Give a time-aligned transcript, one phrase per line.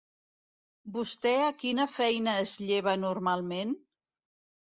[0.93, 3.77] Vostè a quina feina es lleva normalment?